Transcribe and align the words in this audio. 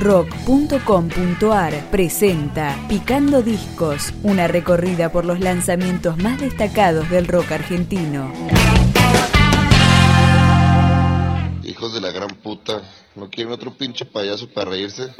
rock.com.ar 0.00 1.90
presenta 1.90 2.74
Picando 2.88 3.42
Discos, 3.42 4.14
una 4.22 4.48
recorrida 4.48 5.12
por 5.12 5.26
los 5.26 5.40
lanzamientos 5.40 6.16
más 6.16 6.40
destacados 6.40 7.10
del 7.10 7.28
rock 7.28 7.52
argentino. 7.52 8.32
Hijos 11.62 11.92
de 11.92 12.00
la 12.00 12.10
gran 12.12 12.30
puta, 12.30 12.80
¿no 13.14 13.28
quieren 13.28 13.52
otro 13.52 13.74
pinche 13.74 14.06
payaso 14.06 14.48
para 14.48 14.70
reírse? 14.70 15.12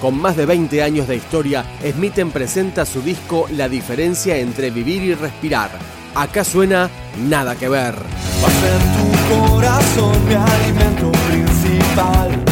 Con 0.00 0.18
más 0.18 0.36
de 0.36 0.46
20 0.46 0.84
años 0.84 1.08
de 1.08 1.16
historia, 1.16 1.64
Smitten 1.82 2.30
presenta 2.30 2.86
su 2.86 3.02
disco 3.02 3.48
La 3.50 3.68
diferencia 3.68 4.36
entre 4.36 4.70
vivir 4.70 5.02
y 5.02 5.14
respirar. 5.14 5.70
Acá 6.16 6.44
suena 6.44 6.88
Nada 7.28 7.54
que 7.56 7.68
ver. 7.68 7.94
Va 7.94 8.48
a 8.48 8.50
ser 8.50 8.80
tu 8.96 9.34
corazón 9.34 10.28
mi 10.28 10.34
alimento 10.34 11.12
principal. 11.28 12.45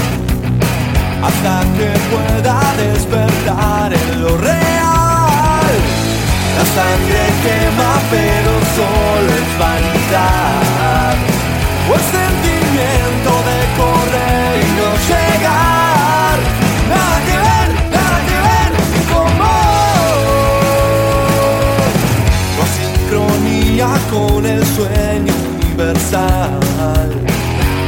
Sueño 24.85 25.33
universal. 25.57 26.61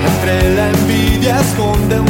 Entre 0.06 0.54
la 0.54 0.70
envidia 0.70 1.40
esconde 1.40 2.00
un 2.00 2.08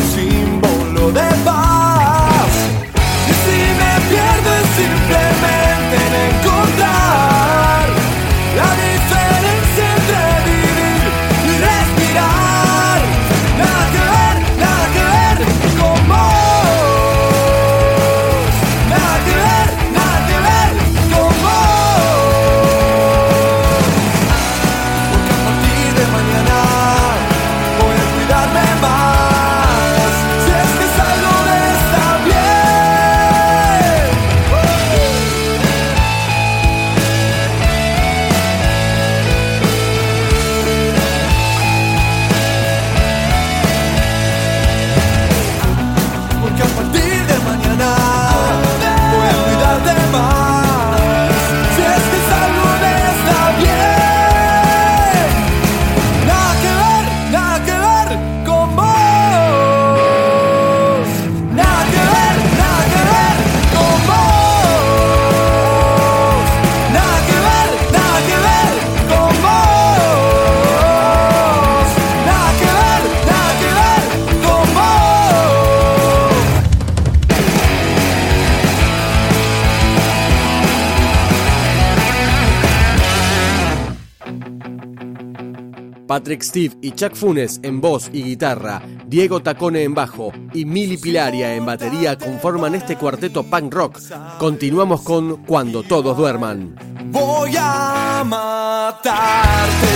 Patrick 86.07 86.43
Steve 86.43 86.77
y 86.83 86.93
Chuck 86.93 87.15
Funes 87.15 87.61
en 87.63 87.81
voz 87.81 88.11
y 88.13 88.23
guitarra, 88.23 88.83
Diego 89.07 89.41
Tacone 89.41 89.83
en 89.83 89.95
bajo 89.95 90.33
y 90.55 90.65
Mili 90.65 90.97
Pilaria 90.97 91.55
en 91.55 91.67
batería 91.67 92.17
conforman 92.17 92.75
este 92.75 92.97
cuarteto 92.97 93.43
punk 93.43 93.75
rock. 93.75 93.99
Continuamos 94.39 95.03
con 95.03 95.45
Cuando 95.45 95.83
todos 95.83 96.17
duerman. 96.17 96.77
Voy 97.11 97.55
a 97.59 98.23
matarte. 98.27 99.87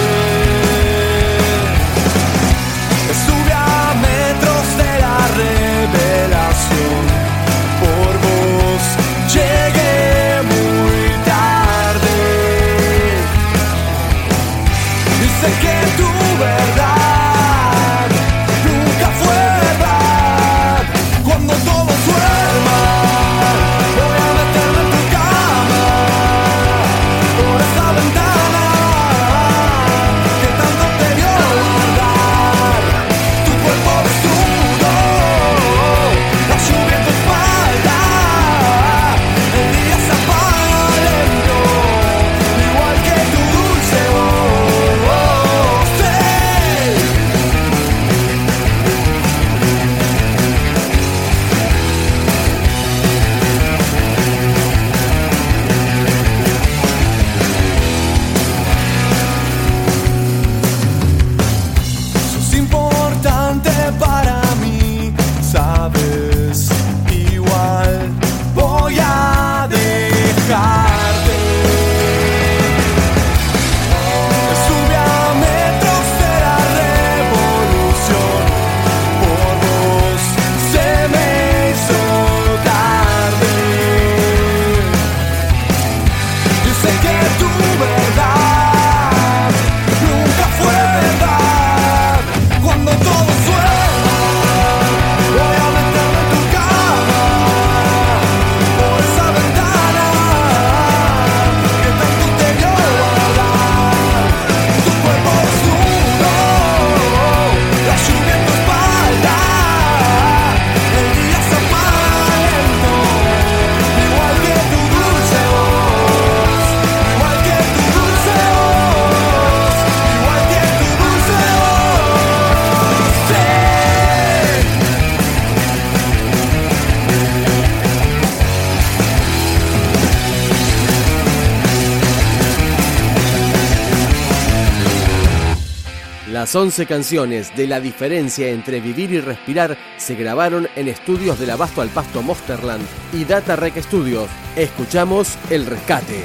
Las 136.40 136.54
11 136.54 136.86
canciones 136.86 137.54
de 137.54 137.66
La 137.66 137.80
diferencia 137.80 138.48
entre 138.48 138.80
vivir 138.80 139.10
y 139.10 139.20
respirar 139.20 139.76
se 139.98 140.14
grabaron 140.14 140.68
en 140.74 140.88
estudios 140.88 141.38
del 141.38 141.50
Abasto 141.50 141.82
al 141.82 141.90
Pasto 141.90 142.22
Mosterland 142.22 142.82
y 143.12 143.26
Data 143.26 143.56
Rec 143.56 143.78
Studios. 143.82 144.30
Escuchamos 144.56 145.36
El 145.50 145.66
Rescate. 145.66 146.24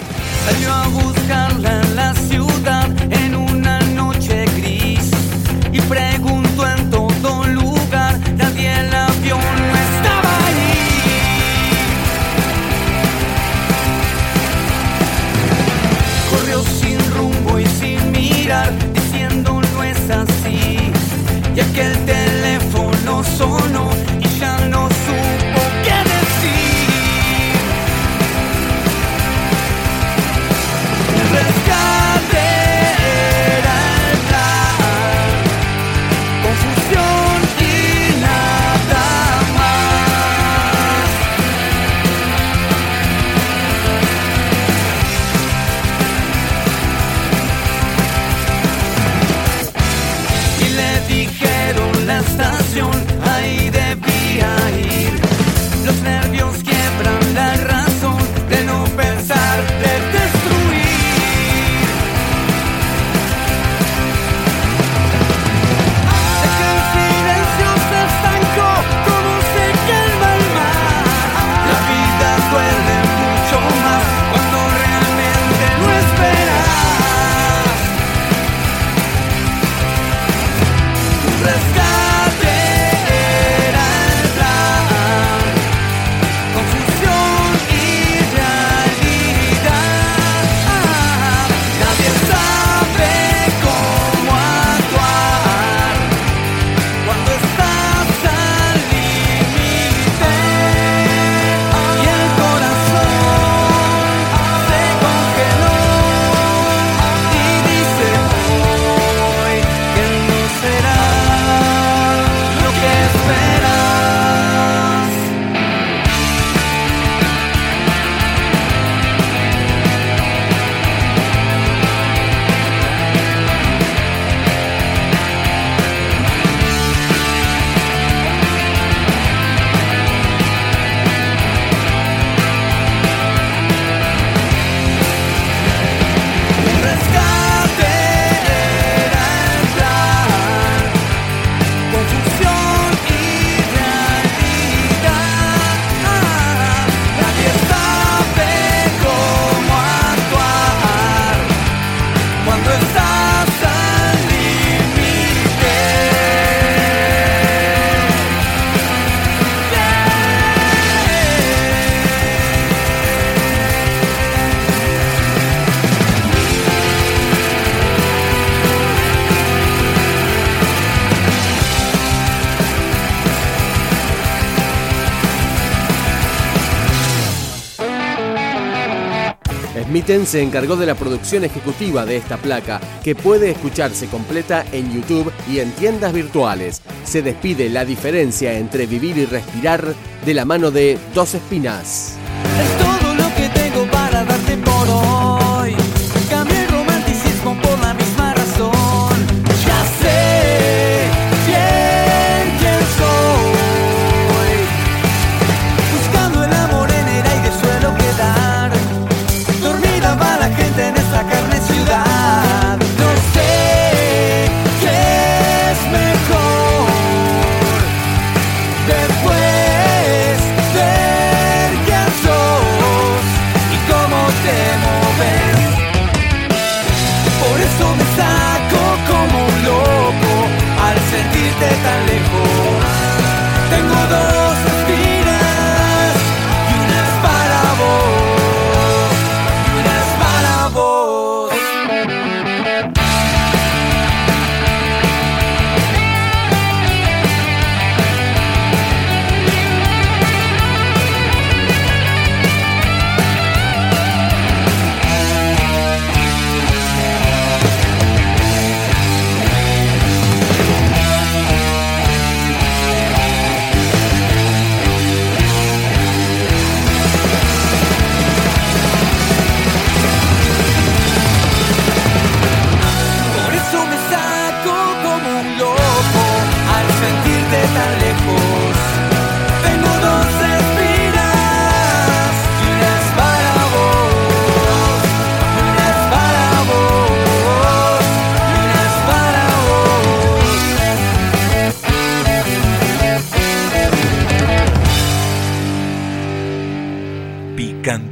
Mitten 179.95 180.25
se 180.25 180.41
encargó 180.41 180.75
de 180.75 180.85
la 180.85 180.95
producción 180.95 181.45
ejecutiva 181.45 182.05
de 182.05 182.17
esta 182.17 182.35
placa, 182.35 182.81
que 183.01 183.15
puede 183.15 183.51
escucharse 183.51 184.07
completa 184.07 184.65
en 184.73 184.93
YouTube 184.93 185.31
y 185.49 185.59
en 185.59 185.71
tiendas 185.71 186.11
virtuales. 186.11 186.81
Se 187.05 187.21
despide 187.21 187.69
la 187.69 187.85
diferencia 187.85 188.57
entre 188.57 188.87
vivir 188.87 189.17
y 189.17 189.25
respirar 189.25 189.95
de 190.25 190.33
la 190.33 190.43
mano 190.43 190.69
de 190.69 190.97
Dos 191.13 191.35
Espinas. 191.35 192.17